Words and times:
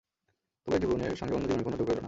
তবু 0.67 0.71
এক 0.73 0.81
জীবনের 0.81 1.15
সঙ্গে 1.15 1.33
অন্য 1.33 1.45
জীবনের 1.47 1.63
কোনো 1.63 1.77
যোগ 1.77 1.87
রইল 1.87 1.95
না। 1.95 1.99